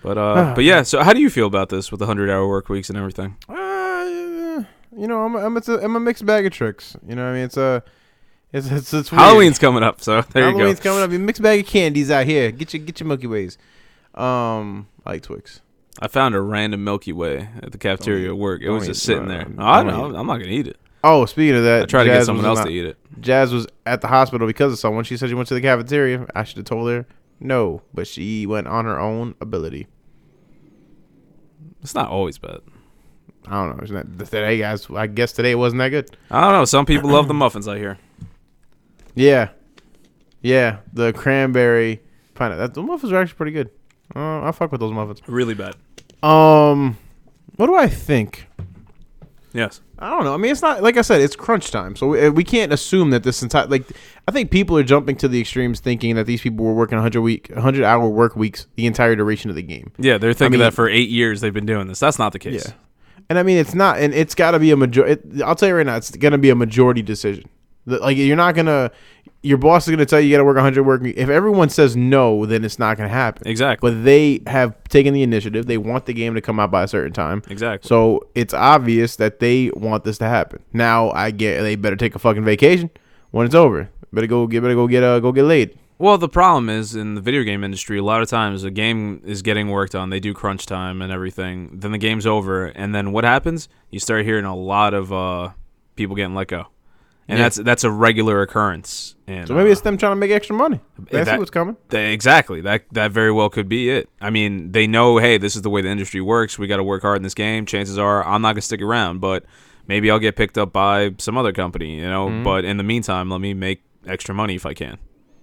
[0.00, 0.82] But uh, but yeah.
[0.82, 3.36] So how do you feel about this with the hundred hour work weeks and everything?
[3.48, 4.62] Uh,
[4.96, 6.96] you know, I'm I'm, it's a, I'm a mixed bag of tricks.
[7.04, 7.82] You know, what I mean, it's a
[8.52, 9.22] it's it's, it's weird.
[9.22, 10.58] Halloween's coming up, so there Halloween's you go.
[10.58, 11.10] Halloween's coming up.
[11.10, 12.52] You mixed bag of candies out here.
[12.52, 13.58] Get your get your Milky Ways.
[14.14, 15.62] Um, I like Twix.
[15.98, 18.62] I found a random Milky Way at the cafeteria at work.
[18.62, 19.48] It don't was just sitting no, there.
[19.48, 20.16] no, I don't know.
[20.16, 20.78] I'm not gonna eat it.
[21.02, 22.84] Oh, speaking of that, I tried to get Jazz someone was else in to eat
[22.86, 22.98] it.
[23.20, 25.04] Jazz was at the hospital because of someone.
[25.04, 26.26] She said she went to the cafeteria.
[26.34, 27.06] I should have told her
[27.40, 29.86] no, but she went on her own ability.
[31.82, 32.60] It's not always bad.
[33.46, 33.82] I don't know.
[33.82, 36.10] Isn't that, today, guys, I guess today wasn't that good.
[36.30, 36.64] I don't know.
[36.66, 37.66] Some people love the muffins.
[37.66, 37.98] I hear.
[39.14, 39.48] Yeah,
[40.42, 40.78] yeah.
[40.92, 42.02] The cranberry
[42.34, 42.58] pineapple.
[42.58, 43.70] That, those muffins are actually pretty good.
[44.14, 45.22] Uh, I fuck with those muffins.
[45.26, 45.76] Really bad.
[46.22, 46.98] Um,
[47.56, 48.46] what do I think?
[49.52, 49.80] Yes.
[49.98, 50.34] I don't know.
[50.34, 51.20] I mean, it's not like I said.
[51.20, 53.84] It's crunch time, so we, we can't assume that this entire like.
[54.28, 57.20] I think people are jumping to the extremes, thinking that these people were working 100
[57.20, 59.92] week, 100 hour work weeks the entire duration of the game.
[59.98, 61.98] Yeah, they're thinking mean- that for eight years they've been doing this.
[61.98, 62.66] That's not the case.
[62.66, 62.72] Yeah,
[63.28, 65.42] and I mean, it's not, and it's got to be a majority.
[65.42, 67.48] I'll tell you right now, it's gonna be a majority decision.
[67.86, 68.90] Like you're not gonna,
[69.42, 71.02] your boss is gonna tell you you got to work 100 work.
[71.04, 73.46] If everyone says no, then it's not gonna happen.
[73.46, 73.90] Exactly.
[73.90, 75.66] But they have taken the initiative.
[75.66, 77.42] They want the game to come out by a certain time.
[77.48, 77.88] Exactly.
[77.88, 80.62] So it's obvious that they want this to happen.
[80.72, 82.90] Now I get they better take a fucking vacation
[83.30, 83.90] when it's over.
[84.12, 85.78] Better go get better go get uh go get laid.
[86.00, 89.20] Well, the problem is in the video game industry, a lot of times a game
[89.22, 90.08] is getting worked on.
[90.08, 91.78] They do crunch time and everything.
[91.78, 93.68] Then the game's over, and then what happens?
[93.90, 95.50] You start hearing a lot of uh,
[95.96, 96.68] people getting let go,
[97.30, 97.44] and Yeah.
[97.44, 99.14] that's that's a regular occurrence.
[99.26, 100.80] And So maybe uh, it's them trying to make extra money.
[100.98, 101.76] They see that- what's coming.
[101.88, 102.60] They- exactly.
[102.60, 104.08] That that very well could be it.
[104.20, 106.58] I mean, they know, hey, this is the way the industry works.
[106.58, 107.64] We got to work hard in this game.
[107.66, 109.44] Chances are, I'm not gonna stick around, but
[109.86, 111.96] maybe I'll get picked up by some other company.
[112.00, 112.28] You know.
[112.28, 112.42] Mm-hmm.
[112.44, 114.98] But in the meantime, let me make extra money if I can.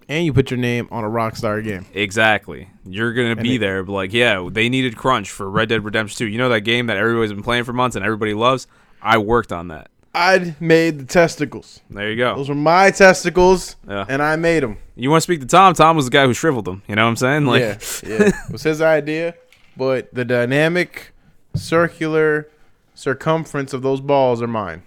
[0.10, 1.86] And you put your name on a Rockstar game.
[1.94, 2.70] Exactly.
[2.86, 6.28] You're gonna be they- there, like, yeah, they needed crunch for Red Dead Redemption 2.
[6.28, 8.68] You know that game that everybody's been playing for months and everybody loves.
[9.02, 9.90] I worked on that.
[10.18, 11.80] I made the testicles.
[11.90, 12.36] There you go.
[12.36, 14.06] Those were my testicles, Yeah.
[14.10, 14.78] and I made them.
[14.96, 15.74] You want to speak to Tom?
[15.76, 16.82] Tom was the guy who shriveled them.
[16.88, 17.46] You know what I'm saying?
[17.46, 18.28] Like, yeah, yeah.
[18.30, 19.36] it was his idea,
[19.78, 21.14] but the dynamic,
[21.56, 22.50] circular
[22.96, 24.82] circumference of those balls are mine.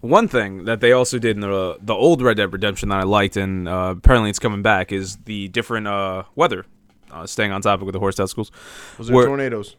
[0.00, 3.04] One thing that they also did in the the old Red Dead Redemption that I
[3.04, 6.66] liked, and uh, apparently it's coming back, is the different uh, weather.
[7.10, 8.50] Uh, staying on topic with the horse testicles.
[8.98, 9.76] Was there Where- tornadoes?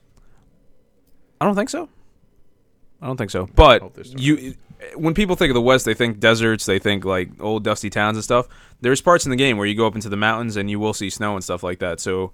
[1.42, 1.90] I don't think so.
[3.02, 3.48] I don't think so.
[3.56, 3.82] But
[4.20, 4.56] you,
[4.96, 8.18] when people think of the West, they think deserts, they think like old dusty towns
[8.18, 8.48] and stuff.
[8.82, 10.94] There's parts in the game where you go up into the mountains and you will
[10.94, 12.00] see snow and stuff like that.
[12.00, 12.32] So,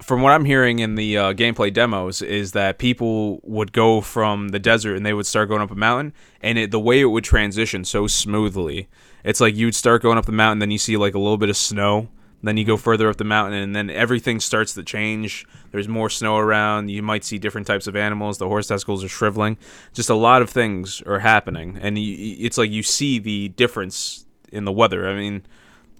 [0.00, 4.48] from what I'm hearing in the uh, gameplay demos, is that people would go from
[4.48, 7.04] the desert and they would start going up a mountain, and it, the way it
[7.04, 8.88] would transition so smoothly,
[9.22, 11.38] it's like you would start going up the mountain, then you see like a little
[11.38, 12.08] bit of snow.
[12.42, 15.46] Then you go further up the mountain, and then everything starts to change.
[15.70, 16.90] There's more snow around.
[16.90, 18.38] You might see different types of animals.
[18.38, 19.58] The horse testicles are shriveling.
[19.92, 24.26] Just a lot of things are happening, and you, it's like you see the difference
[24.50, 25.08] in the weather.
[25.08, 25.46] I mean,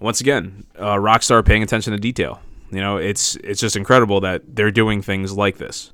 [0.00, 2.40] once again, uh, Rockstar paying attention to detail.
[2.72, 5.92] You know, it's it's just incredible that they're doing things like this.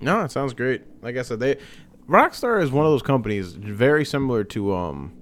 [0.00, 0.82] No, it sounds great.
[1.02, 1.58] Like I said, they
[2.08, 5.12] Rockstar is one of those companies very similar to um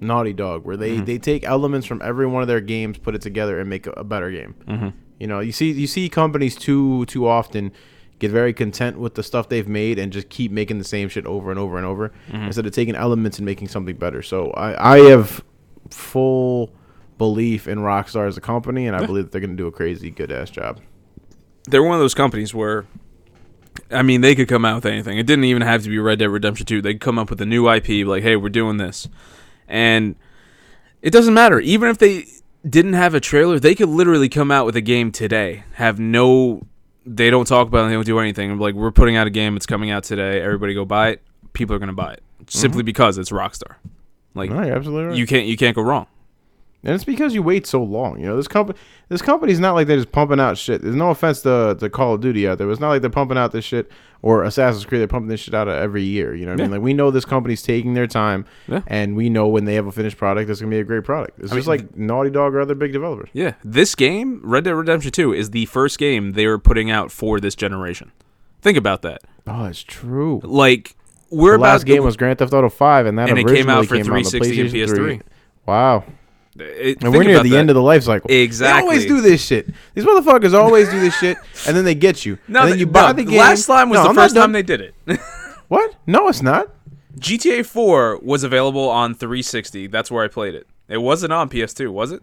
[0.00, 3.20] Naughty Dog, where they they take elements from every one of their games, put it
[3.22, 4.54] together, and make a, a better game.
[4.66, 4.88] Mm-hmm.
[5.18, 7.72] You know, you see you see companies too too often
[8.18, 11.24] get very content with the stuff they've made and just keep making the same shit
[11.26, 14.22] over and over and over instead of taking elements and making something better.
[14.22, 15.42] So I I have
[15.90, 16.70] full
[17.18, 19.72] belief in Rockstar as a company, and I believe that they're going to do a
[19.72, 20.80] crazy good ass job.
[21.68, 22.86] they're one of those companies where
[23.90, 25.18] I mean they could come out with anything.
[25.18, 26.80] It didn't even have to be Red Dead Redemption 2.
[26.80, 29.08] They could come up with a new IP like, "Hey, we're doing this."
[29.70, 30.16] And
[31.00, 31.60] it doesn't matter.
[31.60, 32.26] Even if they
[32.68, 35.64] didn't have a trailer, they could literally come out with a game today.
[35.74, 36.66] Have no
[37.06, 38.58] they don't talk about it, they don't do anything.
[38.58, 40.40] Like, we're putting out a game, it's coming out today.
[40.40, 41.22] Everybody go buy it.
[41.52, 42.46] People are going to buy it mm-hmm.
[42.46, 43.76] simply because it's Rockstar.
[44.34, 45.16] Like No, absolutely right.
[45.16, 46.06] you can't you can't go wrong.
[46.82, 48.18] And it's because you wait so long.
[48.18, 48.78] You know, this company,
[49.10, 50.80] this company's not like they're just pumping out shit.
[50.80, 52.70] There's no offense to, to Call of Duty out there.
[52.70, 53.90] It's not like they're pumping out this shit
[54.22, 55.00] or Assassin's Creed.
[55.02, 56.34] They're pumping this shit out every year.
[56.34, 56.70] You know what I mean?
[56.70, 58.80] Like we know this company's taking their time, Yeah.
[58.86, 61.38] and we know when they have a finished product, it's gonna be a great product.
[61.40, 63.28] It's I just mean, like Naughty Dog or other big developers.
[63.34, 67.10] Yeah, this game, Red Dead Redemption 2, is the first game they were putting out
[67.12, 68.10] for this generation.
[68.62, 69.20] Think about that.
[69.46, 70.40] Oh, it's true.
[70.44, 70.96] Like
[71.30, 73.68] we're The about last game was Grand Theft Auto Five, and that And it came
[73.68, 75.16] out originally for came on the 360 and PlayStation 3.
[75.18, 75.22] PS3.
[75.66, 76.04] Wow.
[76.58, 78.28] It, And we're near the end of the life cycle.
[78.30, 78.80] Exactly.
[78.80, 79.68] They always do this shit.
[79.94, 81.36] These motherfuckers always do this shit,
[81.66, 82.38] and then they get you.
[82.48, 83.38] No, and then they- you buy no, the game.
[83.38, 84.94] last time was No, the I'm first time they did it.
[85.68, 85.94] What?
[86.04, 86.66] No, it's not.
[87.20, 89.86] GTA 4 was available on 360.
[89.86, 90.66] That's where I played it.
[90.88, 92.22] It wasn't on PS2, was it?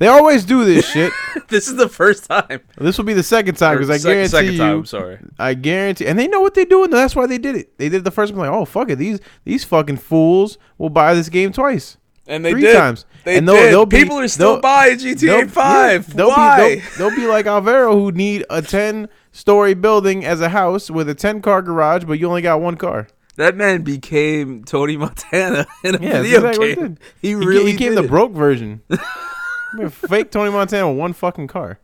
[0.00, 1.12] They always do this shit.
[1.48, 2.60] this is the first time.
[2.78, 4.58] This will be the second time because I sec- guarantee second you.
[4.58, 5.18] time, I'm sorry.
[5.38, 6.90] I guarantee, and they know what they're doing.
[6.90, 7.78] That's why they did it.
[7.78, 8.40] They did it the first time.
[8.40, 11.96] Like, oh fuck it, these these fucking fools will buy this game twice.
[12.28, 12.74] And they Three did.
[12.76, 13.06] times.
[13.24, 13.72] They And they'll- did.
[13.72, 16.08] they'll be- People are still buying GTA They'll- 5.
[16.08, 16.56] yeah, they'll Why?
[16.76, 20.90] Be, they'll, they'll be like Alvaro, who need a ten story building as a house
[20.90, 23.08] with a ten car garage, but you only got one car.
[23.36, 26.84] that man became Tony Montana in a Yeah, video exactly game.
[26.84, 27.00] did.
[27.22, 28.82] He He, really he became the broke version.
[29.90, 31.78] Fake Tony Montana with one fucking car.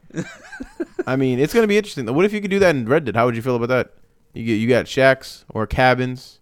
[1.07, 2.13] I mean, it's gonna be interesting.
[2.15, 3.15] What if you could do that in Red Dead?
[3.17, 3.93] How would you feel about that?
[4.33, 6.41] You get you got shacks or cabins.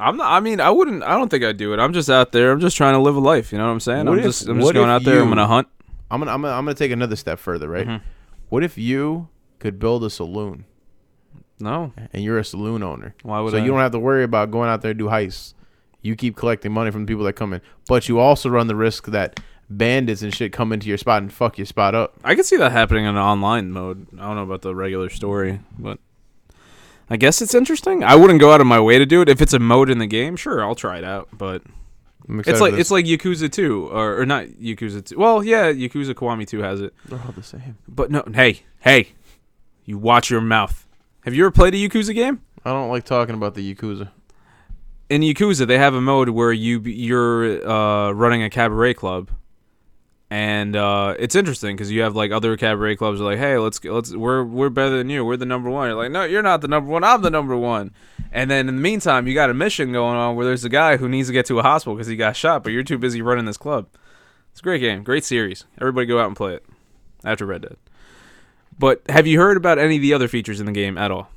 [0.00, 0.32] I'm not.
[0.32, 1.02] I mean, I wouldn't.
[1.02, 1.78] I don't think I'd do it.
[1.78, 2.50] I'm just out there.
[2.52, 3.52] I'm just trying to live a life.
[3.52, 4.06] You know what I'm saying?
[4.06, 4.48] What I'm if- just.
[4.48, 5.20] I'm just going out there.
[5.22, 5.68] I'm gonna hunt.
[6.10, 7.86] I'm gonna I'm gonna, I'm gonna take another step further, right?
[7.86, 8.00] Mhm.
[8.48, 9.28] What if you
[9.60, 10.64] could build a saloon
[11.60, 11.92] No.
[12.12, 13.14] and you're a saloon owner?
[13.22, 13.60] Why would so I?
[13.60, 15.54] you don't have to worry about going out there to do heists.
[16.02, 18.74] You keep collecting money from the people that come in, but you also run the
[18.74, 22.14] risk that bandits and shit come into your spot and fuck your spot up.
[22.24, 24.06] I could see that happening in an online mode.
[24.18, 25.98] I don't know about the regular story, but
[27.10, 28.04] I guess it's interesting.
[28.04, 29.28] I wouldn't go out of my way to do it.
[29.28, 31.28] If it's a mode in the game, sure, I'll try it out.
[31.36, 31.62] But
[32.28, 35.18] it's like it's like Yakuza 2 or, or not Yakuza 2.
[35.18, 36.94] Well, yeah, Yakuza Kiwami 2 has it.
[37.06, 37.76] they're all the same.
[37.88, 39.08] But no, hey, hey.
[39.84, 40.86] You watch your mouth.
[41.24, 42.42] Have you ever played a Yakuza game?
[42.64, 44.10] I don't like talking about the yakuza.
[45.08, 49.30] in Yakuza, they have a mode where you you're uh, running a cabaret club,
[50.30, 53.82] and uh, it's interesting because you have like other cabaret clubs are like, hey, let's
[53.84, 55.88] let's we're we're better than you, we're the number one.
[55.88, 57.92] You're like, no, you're not the number one, I'm the number one.
[58.30, 60.98] And then in the meantime, you got a mission going on where there's a guy
[60.98, 63.20] who needs to get to a hospital because he got shot, but you're too busy
[63.20, 63.88] running this club.
[64.52, 65.64] It's a great game, great series.
[65.80, 66.64] Everybody go out and play it
[67.24, 67.76] after Red Dead.
[68.78, 71.28] But have you heard about any of the other features in the game at all?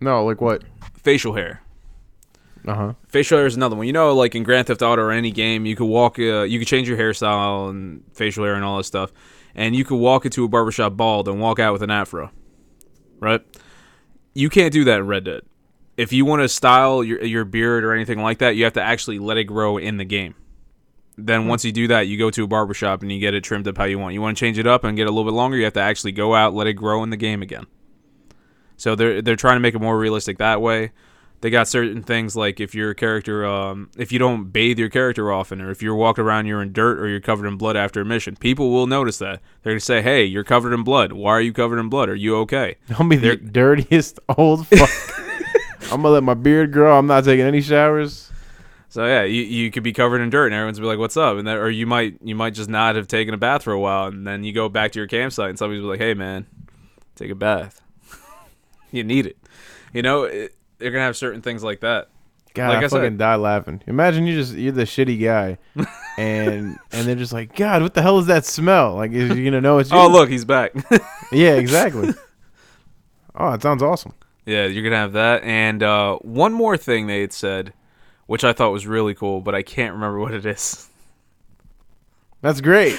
[0.00, 0.62] No, like what?
[1.02, 1.60] Facial hair.
[2.66, 2.92] Uh huh.
[3.08, 3.86] Facial hair is another one.
[3.86, 6.58] You know, like in Grand Theft Auto or any game, you could walk, uh, you
[6.58, 9.12] could change your hairstyle and facial hair and all that stuff,
[9.54, 12.30] and you could walk into a barbershop bald and walk out with an afro,
[13.20, 13.40] right?
[14.34, 15.42] You can't do that in Red Dead.
[15.96, 18.82] If you want to style your your beard or anything like that, you have to
[18.82, 20.34] actually let it grow in the game.
[21.16, 23.68] Then once you do that, you go to a barbershop and you get it trimmed
[23.68, 24.12] up how you want.
[24.12, 25.80] You want to change it up and get a little bit longer, you have to
[25.80, 27.66] actually go out, let it grow in the game again.
[28.76, 30.90] So they're they're trying to make it more realistic that way
[31.40, 35.32] they got certain things like if your character um, if you don't bathe your character
[35.32, 38.00] often or if you're walking around you're in dirt or you're covered in blood after
[38.00, 39.40] a mission people will notice that.
[39.62, 41.12] They're going to say hey you're covered in blood.
[41.12, 42.08] Why are you covered in blood?
[42.08, 42.76] Are you okay?
[42.98, 44.90] I'll be the dirtiest old fuck.
[45.92, 46.98] I'm gonna let my beard grow.
[46.98, 48.30] I'm not taking any showers.
[48.88, 51.36] so yeah you, you could be covered in dirt and everyone's be like what's up?
[51.36, 53.80] And that, or you might you might just not have taken a bath for a
[53.80, 56.46] while and then you go back to your campsite and somebody's be like hey man
[57.14, 57.80] take a bath.
[58.90, 59.36] You need it.
[59.92, 62.08] You know it, they're going to have certain things like that
[62.54, 62.90] God, Like I, I said.
[62.90, 63.82] fucking die laughing.
[63.86, 65.58] Imagine you just you're the shitty guy,
[66.18, 68.94] and and they're just like, God, what the hell is that smell?
[68.94, 69.98] Like, is you gonna know it's you?
[69.98, 70.72] oh look he's back
[71.32, 72.14] yeah, exactly.
[73.34, 74.14] oh, it sounds awesome.
[74.46, 77.74] Yeah, you're gonna have that, and uh, one more thing they had said,
[78.26, 80.88] which I thought was really cool, but I can't remember what it is.
[82.40, 82.98] That's great.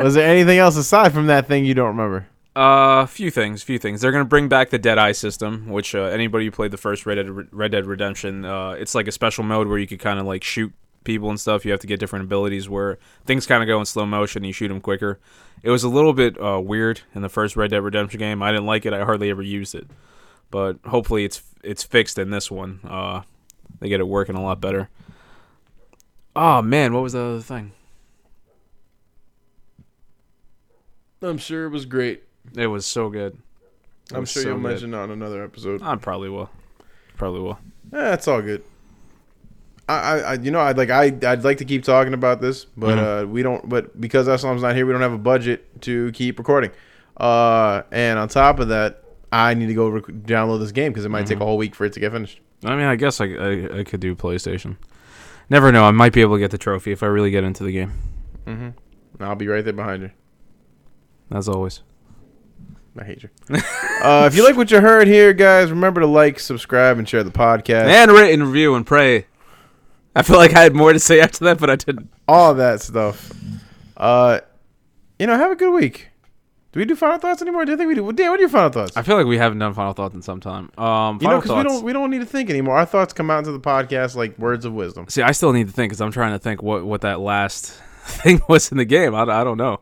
[0.00, 2.26] Was there anything else aside from that thing you don't remember?
[2.58, 4.00] A uh, few things, few things.
[4.00, 7.06] They're gonna bring back the Dead Eye system, which uh, anybody who played the first
[7.06, 10.18] Red Dead, Red Dead Redemption, uh, it's like a special mode where you could kind
[10.18, 10.72] of like shoot
[11.04, 11.64] people and stuff.
[11.64, 14.40] You have to get different abilities where things kind of go in slow motion.
[14.40, 15.20] and You shoot them quicker.
[15.62, 18.42] It was a little bit uh, weird in the first Red Dead Redemption game.
[18.42, 18.92] I didn't like it.
[18.92, 19.86] I hardly ever used it,
[20.50, 22.80] but hopefully it's it's fixed in this one.
[22.82, 23.22] Uh,
[23.78, 24.88] they get it working a lot better.
[26.34, 27.70] Oh man, what was the other thing?
[31.22, 32.24] I'm sure it was great.
[32.56, 33.38] It was so good.
[34.10, 34.68] It I'm sure so you'll good.
[34.68, 35.82] mention it on another episode.
[35.82, 36.50] I probably will.
[37.16, 37.58] Probably will.
[37.92, 38.62] Eh, it's all good.
[39.88, 42.98] I, I, you know, I'd like, I, I'd like to keep talking about this, but
[42.98, 43.66] uh, we don't.
[43.68, 46.70] But because Aslam's not here, we don't have a budget to keep recording.
[47.16, 49.02] Uh, and on top of that,
[49.32, 51.74] I need to go rec- download this game because it might take a whole week
[51.74, 52.40] for it to get finished.
[52.64, 54.76] I mean, I guess I, I, I could do PlayStation.
[55.48, 55.84] Never know.
[55.84, 57.92] I might be able to get the trophy if I really get into the game.
[58.46, 59.22] Mm-hmm.
[59.22, 60.10] I'll be right there behind you.
[61.30, 61.80] As always.
[63.00, 63.28] I hate you.
[64.02, 67.22] uh, if you like what you heard here, guys, remember to like, subscribe, and share
[67.22, 67.86] the podcast.
[67.86, 69.26] And rate and review and pray.
[70.14, 72.10] I feel like I had more to say after that, but I didn't.
[72.26, 73.32] All that stuff.
[73.96, 74.40] Uh,
[75.18, 76.08] you know, have a good week.
[76.72, 77.64] Do we do final thoughts anymore?
[77.64, 78.12] Do you think we do?
[78.12, 78.96] Dan, what are your final thoughts?
[78.96, 80.70] I feel like we haven't done final thoughts in some time.
[80.76, 82.76] Um, You know, because we don't we don't need to think anymore.
[82.76, 85.06] Our thoughts come out into the podcast like words of wisdom.
[85.08, 87.72] See, I still need to think because I'm trying to think what, what that last
[88.02, 89.14] thing was in the game.
[89.14, 89.80] I, I don't know.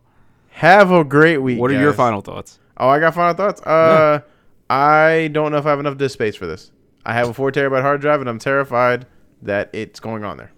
[0.50, 1.58] Have a great week.
[1.58, 2.58] What are your final thoughts?
[2.76, 3.60] Oh, I got final thoughts.
[3.62, 4.20] Uh,
[4.68, 6.70] I don't know if I have enough disk space for this.
[7.04, 9.06] I have a four terabyte hard drive, and I'm terrified
[9.42, 10.50] that it's going on there.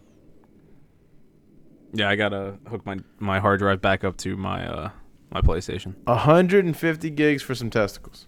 [1.93, 4.91] Yeah, I gotta hook my my hard drive back up to my uh
[5.31, 5.95] my PlayStation.
[6.05, 8.27] 150 gigs for some testicles.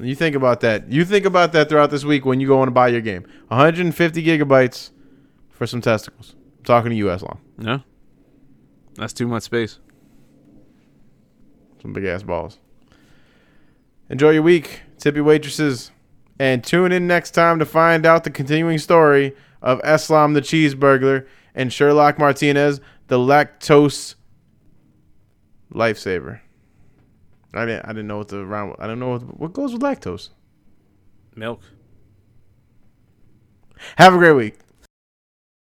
[0.00, 0.90] you think about that.
[0.90, 3.24] You think about that throughout this week when you go on to buy your game.
[3.48, 4.90] 150 gigabytes
[5.50, 6.34] for some testicles.
[6.58, 7.38] I'm talking to you, Aslam.
[7.58, 7.78] Yeah,
[8.94, 9.78] that's too much space.
[11.82, 12.58] Some big ass balls.
[14.08, 15.90] Enjoy your week, tippy waitresses,
[16.38, 21.26] and tune in next time to find out the continuing story of Eslam the cheeseburglar
[21.54, 24.14] and Sherlock Martinez the lactose
[25.72, 26.40] lifesaver.
[27.54, 27.84] I didn't.
[27.84, 28.76] I didn't know what the round.
[28.78, 30.28] I don't know what, what goes with lactose.
[31.34, 31.62] Milk.
[33.96, 34.58] Have a great week.